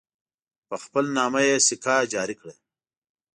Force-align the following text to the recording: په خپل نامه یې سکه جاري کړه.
په 0.67 0.75
خپل 0.83 1.05
نامه 1.17 1.41
یې 1.49 1.55
سکه 1.67 1.95
جاري 2.13 2.35
کړه. 2.41 2.53